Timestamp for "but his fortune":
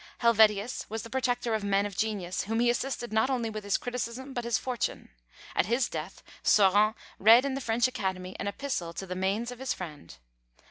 4.33-5.09